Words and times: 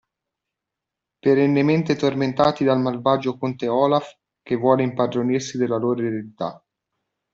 Perennemente 1.19 1.95
tormentati 1.95 2.63
dal 2.63 2.81
malvagio 2.81 3.37
conte 3.37 3.67
Olaf, 3.67 4.17
che 4.41 4.55
vuole 4.55 4.81
impadronirsi 4.81 5.59
della 5.59 5.77
loro 5.77 6.01
eredità. 6.01 6.65